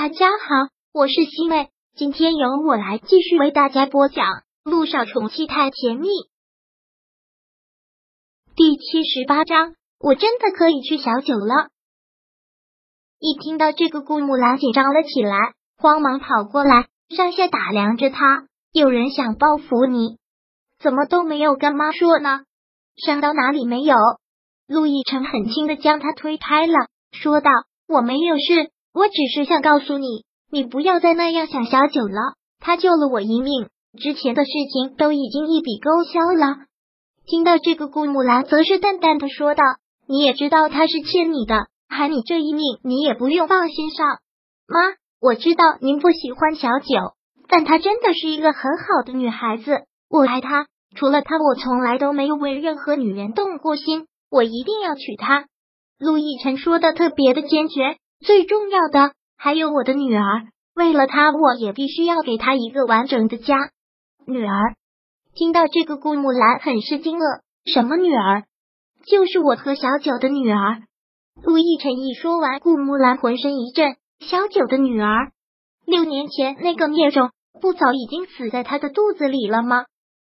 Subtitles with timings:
[0.00, 4.24] 大家好，我是西妹，今天由我来继续为大家播讲
[4.62, 6.06] 《路上宠妻太甜蜜》
[8.54, 9.74] 第七十八章。
[9.98, 11.70] 我真的可以去小九了。
[13.18, 18.46] 一听到这个，顾木兰紧张了起来，慌忙跑过来，上下打量着他。
[18.70, 20.18] 有人想报复你，
[20.78, 22.42] 怎么都没有跟妈说呢？
[23.04, 23.96] 伤到哪里没有？
[24.68, 27.50] 陆亦辰很轻的将他推开了，说道
[27.88, 32.34] ：“我没有事。”我只是想告诉你，你不要再那样想小九了。
[32.58, 36.66] 他救了我一命，之前的事情都已经一笔勾销了。
[37.24, 39.62] 听到这个，顾木兰则是淡淡的说道
[40.08, 44.04] ：“你也知道他是欠你的，还你这一命，你也不用放心上。
[44.66, 44.80] 妈，
[45.20, 47.14] 我知道您不喜欢小九，
[47.46, 50.66] 但她真的是一个很好的女孩子，我爱她。
[50.96, 54.08] 除了她，我从来都没有为任何女人动过心。
[54.28, 55.46] 我一定要娶她。”
[56.00, 57.96] 陆亦辰说的特别的坚决。
[58.20, 63.56] 最重要的还有我的女儿，为了她，我也必须要给她一个完整的家。
[64.26, 64.74] 女儿
[65.34, 67.40] 听到这个，顾木兰很是惊愕。
[67.64, 68.44] 什么女儿？
[69.06, 70.82] 就是我和小九的女儿。
[71.42, 73.96] 陆亦辰一说完，顾木兰浑身一震。
[74.20, 75.30] 小九的女儿，
[75.86, 79.84] 六年前那个孽种不早已经死在他的肚子里了吗？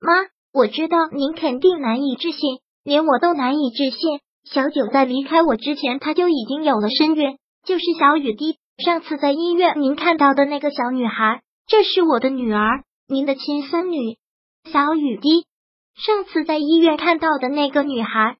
[0.00, 0.12] 妈，
[0.52, 4.20] 我知道您肯定难以置信，连我都难以置信。
[4.44, 7.36] 小九在离开我之前，他就已经有了身孕。
[7.64, 14.18] 就是小雨滴，上次在医院您看到的那个小女孩，这是我的女儿，您的亲孙女
[14.70, 15.46] 小雨滴。
[15.94, 18.36] 上次在医院看到的那个女孩，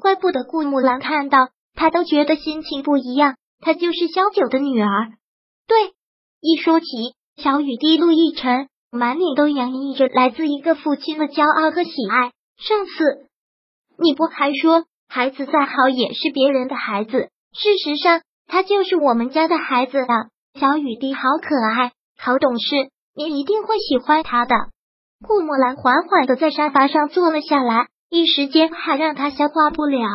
[0.00, 5.12] 怪不得顾木兰看到她都觉得心情不一样，她就是萧九的女儿。
[5.66, 5.92] 对，
[6.40, 6.86] 一说起
[7.36, 12.32] 小雨滴，陆亦辰满脸都洋溢着来自一个父亲的骄傲和喜爱。
[12.56, 13.28] 上次
[13.98, 18.22] 你不还说，孩子再好也是别人的孩子，事实上。
[18.52, 20.28] 他就是我们家的孩子了，
[20.60, 24.54] 小雨滴好可爱，好懂事，你一定会喜欢他的。
[25.26, 30.06] 顾墨兰缓缓的在沙发上坐了下来，一时间还让他消化不了，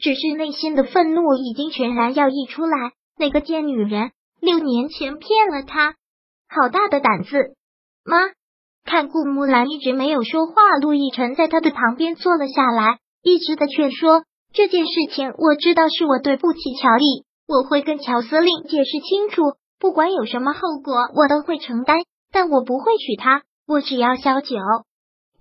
[0.00, 2.92] 只是内心的愤怒已经全然要溢出来。
[3.18, 5.96] 那个贱女人六年前骗了他，
[6.48, 7.56] 好大的胆子！
[8.04, 8.18] 妈，
[8.84, 17.24] 看顾木兰一直没有说话，陆亦辰在他的旁边坐了下来，一直的劝说这件事情，我知道是我对不起乔丽。
[17.50, 19.42] 我会跟乔司令解释清楚，
[19.80, 21.98] 不管有什么后果，我都会承担。
[22.30, 24.56] 但我不会娶她，我只要小九。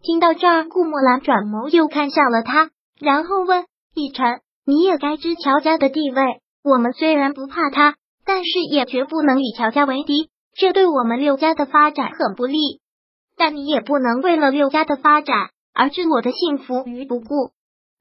[0.01, 6.41] 听到这儿，顾墨兰转眸又看向了他，然后问：“逸晨，你也该知乔家的地位。
[6.63, 7.95] 我们虽然不怕他，
[8.25, 12.57] 但是也绝不能与乔家为敌，这对我们六家的发展很不利。
[13.37, 17.51] 但你也不能为了六家的发展而置我的幸福于不顾。”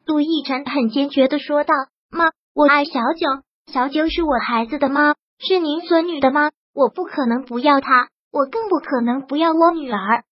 [0.06, 1.74] 陆逸晨很坚决的说道
[2.10, 3.42] ：“妈，我爱小九。”
[3.72, 10.24] 小九是我孩子的妈，是您孙女的妈，我不可能不要她，我更不可能不要我女儿，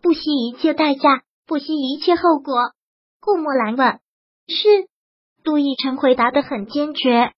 [0.00, 2.72] 不惜一切代价，不惜一切后果。
[3.20, 4.00] 顾木兰问
[4.48, 4.88] ：“是？”
[5.44, 7.32] 杜奕晨回答的很坚决。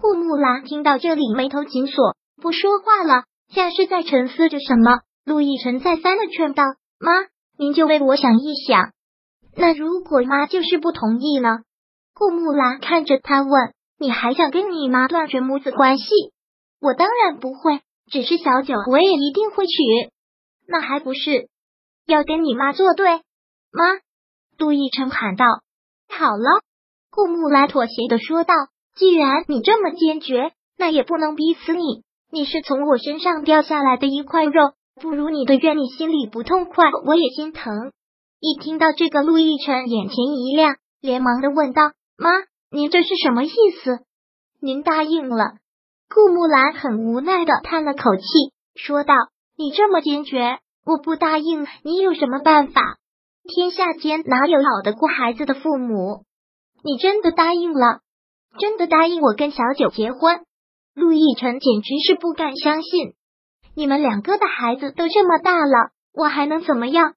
[0.00, 5.00] 顾木兰听到这里，眉头紧锁，不说话了，像是在沉思着什么。
[5.24, 6.62] 陆亦辰再三的劝道
[7.00, 7.10] ：“妈，
[7.58, 8.92] 您就为我想一想。
[9.56, 11.58] 那如果妈就是不同意呢？”
[12.14, 13.50] 顾木兰看着他问。
[14.02, 16.04] 你还想跟你妈断绝母子关系？
[16.80, 17.80] 我当然不会，
[18.10, 19.72] 只是小九我也一定会娶。
[20.66, 21.48] 那还不是
[22.04, 23.06] 要跟你妈作对？
[23.70, 24.00] 妈，
[24.58, 25.46] 杜奕琛喊道。
[26.08, 26.62] 好了，
[27.12, 28.52] 顾木兰妥协的说道。
[28.96, 32.02] 既然你这么坚决，那也不能逼死你。
[32.30, 37.92] 你是从我身上掉下来的一块肉，不如你的愿，你心里不痛快，我也心疼。
[38.40, 42.28] 一听到这个，陆亦辰眼前一亮，连忙的问道：“妈。”
[42.74, 43.50] 您这是什么意
[43.84, 43.98] 思？
[44.58, 45.56] 您答应了？
[46.08, 48.22] 顾木兰很无奈的叹了口气，
[48.74, 49.14] 说道
[49.58, 52.80] ：“你这么坚决，我不答应，你有什么办法？
[53.44, 56.24] 天下间哪有好得过孩子的父母？
[56.82, 58.00] 你真的答应了？
[58.58, 60.40] 真的答应我跟小九结婚？”
[60.96, 63.12] 陆亦辰简直是不敢相信，
[63.74, 67.16] 你们两个的孩子都这么大了，我还能怎么样？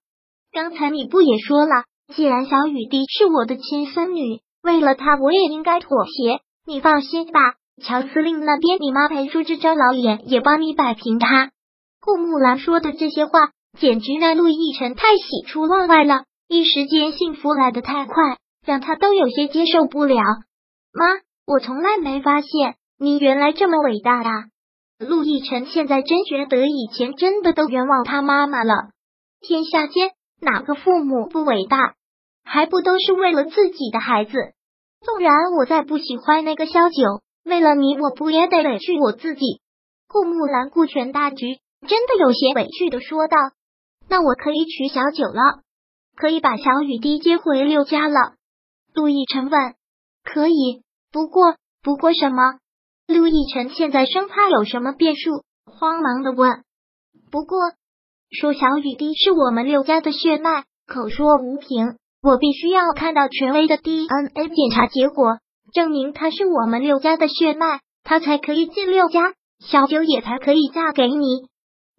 [0.51, 4.41] 刚才你不也说了，既然小雨滴是我的亲孙女。
[4.65, 6.39] 为了他，我也应该妥协。
[6.65, 7.39] 你放心吧，
[7.83, 11.51] 乔司令那边，你妈陪出这张老脸，也帮你摆平他。
[12.01, 16.23] 顾木兰说的这些话，简直让陆亦辰太喜出望外了。
[16.47, 18.13] 一时间，幸福来得太快，
[18.65, 20.17] 让他都有些接受不了。
[20.91, 21.05] 妈，
[21.45, 24.45] 我从来没发现你原来这么伟大啊！
[24.97, 28.73] 陆亦辰现在真觉得以前真的都冤枉他妈妈了。
[29.41, 31.93] 天下间哪个父母不伟大？
[32.45, 34.31] 还不都是为了自己的孩子？
[35.01, 39.59] 纵然我再不喜欢那个萧九，为了你，我不也得委屈我自己？
[40.07, 43.37] 顾木兰顾全大局，真的有些委屈的说道
[44.07, 45.61] ：“那我可以娶小九了，
[46.15, 48.35] 可以把小雨滴接回六家了。”
[48.93, 49.75] 陆亦辰问
[50.23, 50.83] ：“可以？
[51.11, 52.59] 不过，不过什么？”
[53.07, 56.63] 陆亦辰现在生怕有什么变数，慌忙的问
[57.29, 57.59] ：“不过，
[58.31, 65.37] 说小雨滴是我们六家的血脉，口说无凭，我必须要看到权威的 DNA 检查结果，
[65.71, 71.47] 证明他是我们六家的血脉，他才可以进六家。”小九也才可以嫁给你，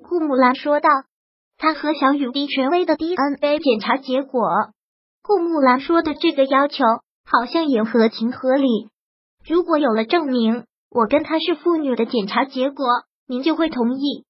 [0.02, 0.88] 顾木兰说道。
[1.58, 4.42] 他和小雨滴权威的 DNA 检查结果，
[5.22, 6.84] 顾木兰说的这个要求
[7.24, 8.90] 好像也合情合理。
[9.48, 12.84] 如果有了证明，我跟他是父女的检查结果，
[13.28, 14.24] 您就会同意？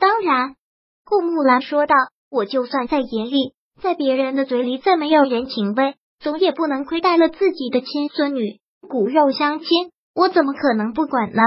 [0.00, 0.56] 当然，
[1.04, 1.94] 顾木兰说道。
[2.30, 3.52] 我就算再严厉，
[3.84, 8.58] 在别人的嘴里再没有人情味，总也不能亏待了自己的亲孙女，
[8.88, 9.68] 骨肉相亲，
[10.14, 11.42] 我怎么可能不管呢？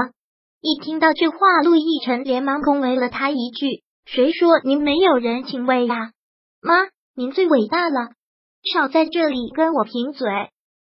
[0.60, 6.12] 一听到这话，陆亦辰连忙恭维了他一句：“谁说您没有人情味呀？
[6.62, 6.74] 妈，
[7.16, 8.10] 您最伟大了，
[8.72, 10.28] 少在这里跟我贫嘴。”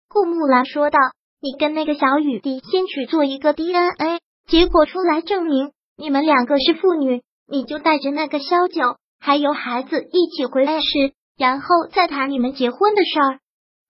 [0.08, 1.00] 顾木兰说道
[1.42, 13.40] ：“你跟那个小雨滴先去做一个 DNA，结果出来证明你们两个是父女，你就带着那个萧九还有孩子一起回来时，然后再谈你们结婚的事儿。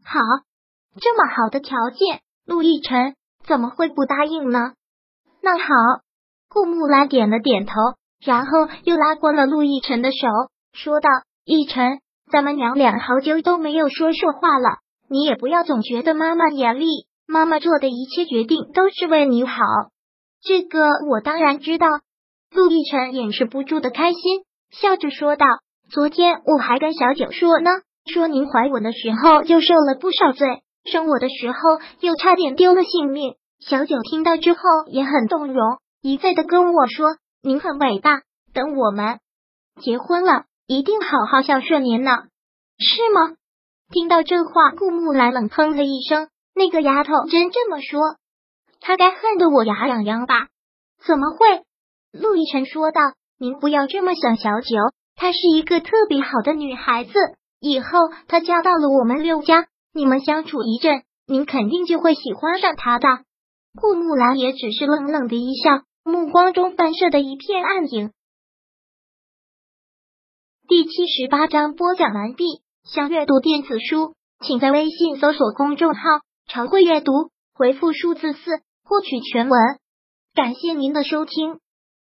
[0.05, 0.19] 好，
[1.01, 4.73] 这么好的条件，陆亦辰怎么会不答应呢？”
[5.41, 5.65] 那好，
[6.47, 7.73] 顾木兰点了点头，
[8.23, 10.27] 然后又拉过了陆亦辰的手，
[10.73, 11.09] 说道
[11.43, 12.01] ：“亦辰，
[12.31, 14.77] 咱们娘俩好久都没有说说话了，
[15.09, 19.63] 你也不要总觉得妈妈严厉，妈妈做的一切决定都是为你好。
[20.41, 21.87] 这个我当然知道。”
[22.53, 25.45] 陆亦辰掩饰不住的开心，笑着说道
[25.91, 27.71] ：“昨天我还跟小九说呢，
[28.05, 31.57] 说您怀我的时候又受了不少罪，生我的时候
[31.99, 38.21] 又差点丢了性命。”小九听到之后也很动容，一再的跟我说：“您很伟大，
[38.53, 39.19] 等我们
[39.81, 42.11] 结婚了，一定好好孝顺您呢，
[42.77, 43.35] 是吗？”
[43.91, 47.99] 听到这话，顾木兰冷哼了一声：“那个丫头真这么说？
[48.79, 50.49] 她该恨得我牙痒痒吧
[51.03, 51.63] ？”“怎么会？”
[52.13, 53.01] 陆亦辰说道
[53.39, 54.77] ：“您不要这么想，小九，
[55.19, 57.11] 她是一个特别好的女孩子，
[57.59, 57.87] 以后
[58.29, 63.07] 她嫁到了我们六家，你们相处一阵，您肯定就会喜欢上她的。”
[63.75, 68.13] 顾木兰也只是冷冷的一笑，目光中反射的一片暗影。
[70.69, 72.45] 第七十八章播讲完毕。
[72.85, 76.01] 想阅读电子书，请在微信搜索公众号
[76.47, 77.11] “常会阅读”，
[77.53, 78.39] 回复数字四
[78.85, 79.59] 获取全文。
[80.33, 81.59] 感谢您的收听。